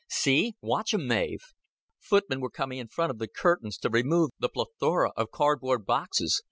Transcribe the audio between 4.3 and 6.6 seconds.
the plethora of cardboard boxes.